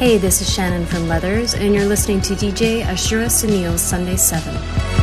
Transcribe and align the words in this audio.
Hey, 0.00 0.16
this 0.16 0.40
is 0.40 0.50
Shannon 0.50 0.86
from 0.86 1.08
Leathers, 1.08 1.52
and 1.52 1.74
you're 1.74 1.84
listening 1.84 2.22
to 2.22 2.32
DJ 2.32 2.82
Ashura 2.84 3.26
Sunil's 3.26 3.82
Sunday 3.82 4.16
7. 4.16 4.99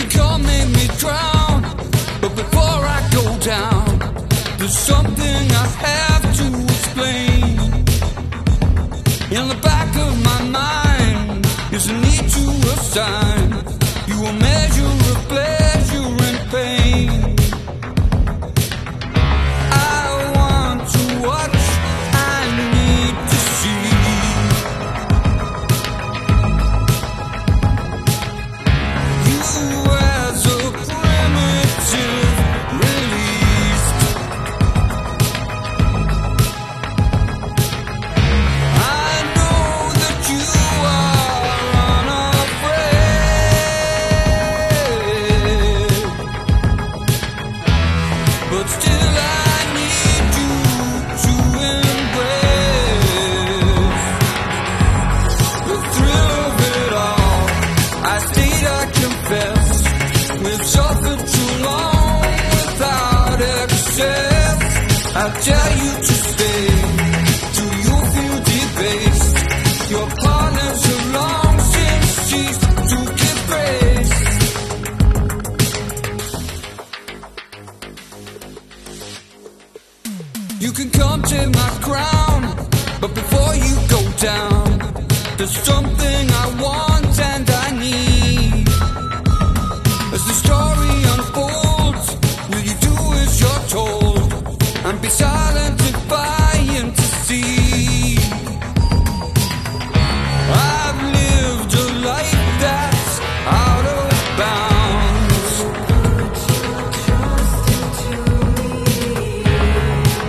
you 0.00 0.08
come 0.08 0.46
and 0.46 0.72
me 0.72 0.86
drown. 0.98 1.62
But 2.20 2.34
before 2.34 2.80
I 2.96 3.08
go 3.12 3.38
down, 3.38 3.98
there's 4.58 4.76
something 4.76 5.52
I 5.52 5.66
have. 5.84 6.09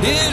Yeah. 0.03 0.30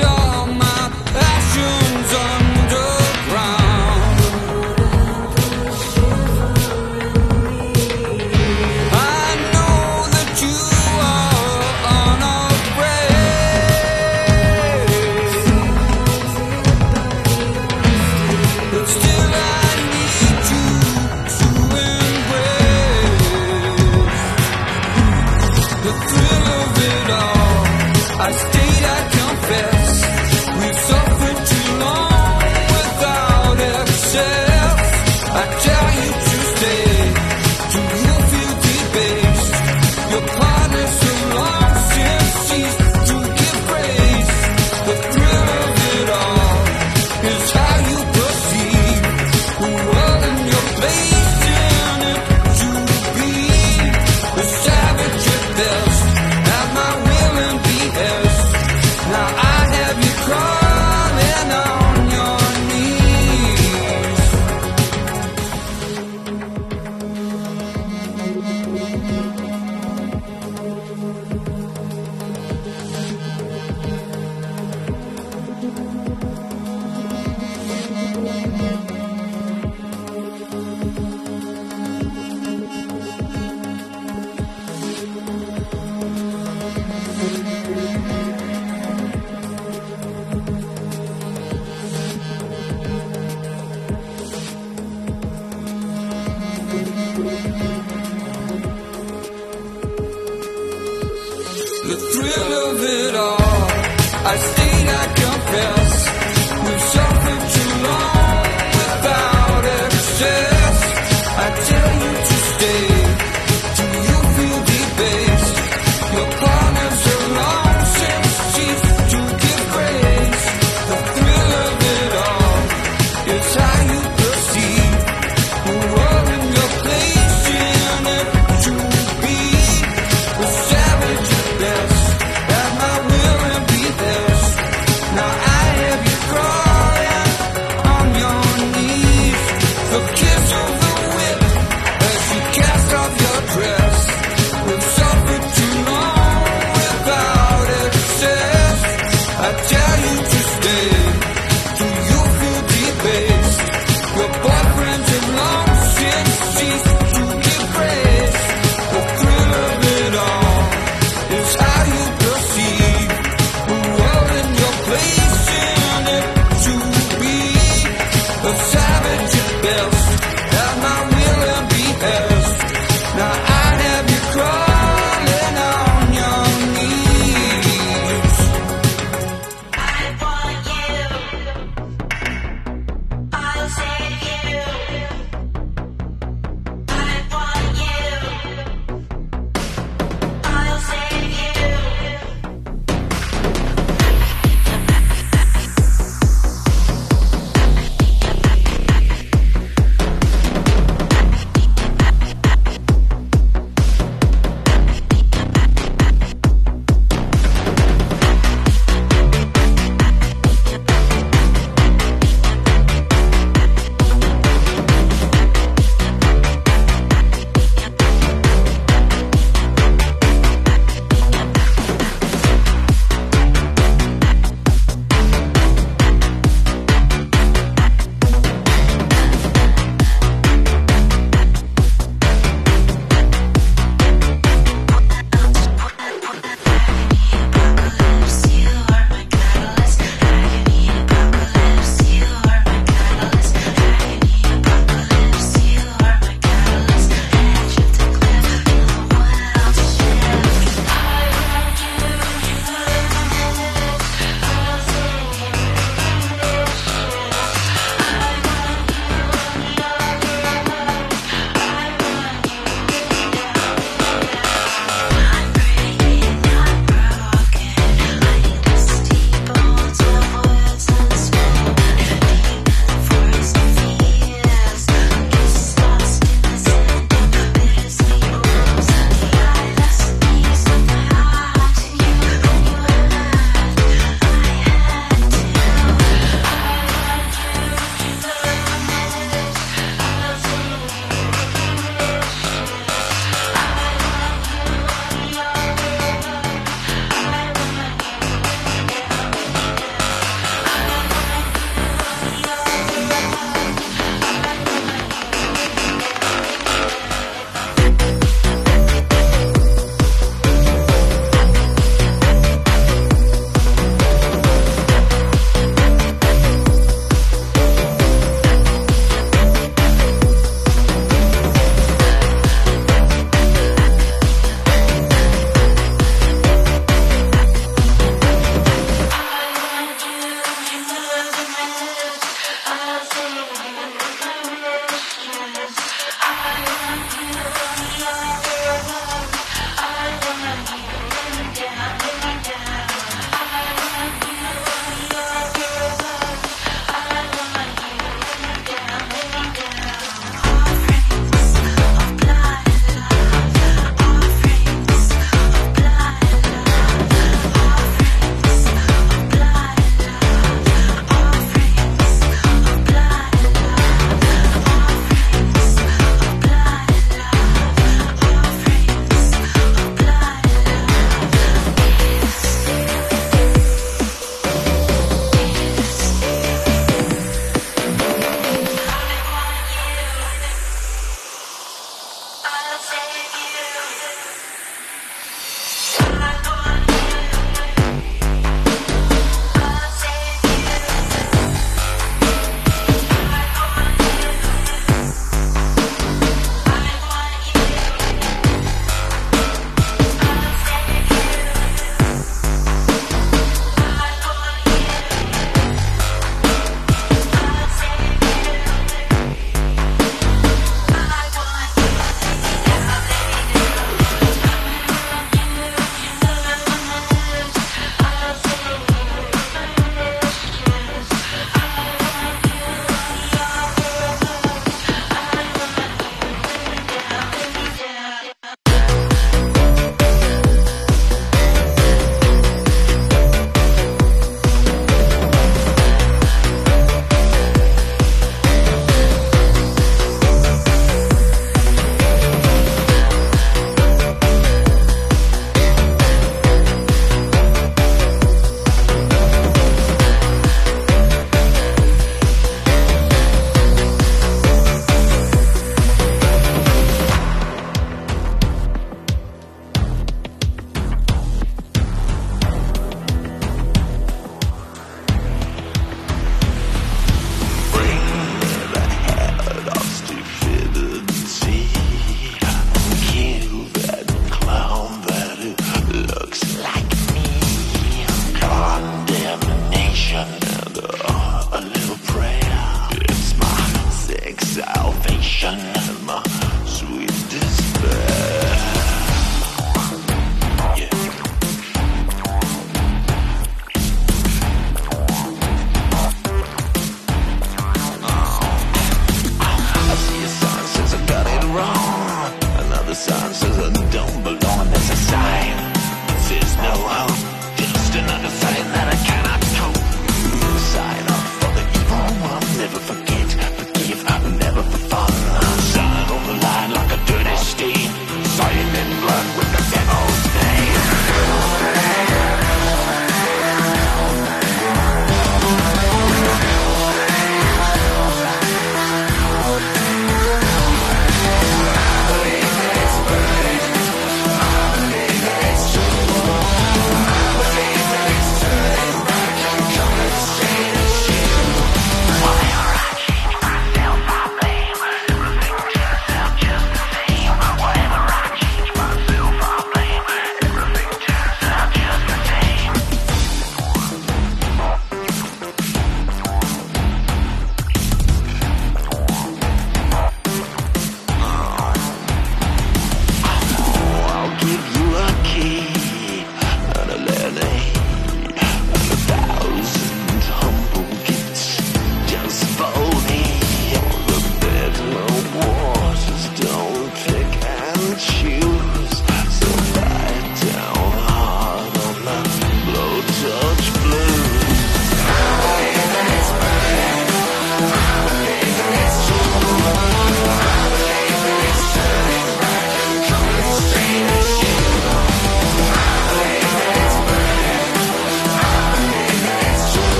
sign 502.98 503.32
and 503.62 503.74
dumb. 503.74 503.82
don't 503.92 504.24
believe. 504.24 504.37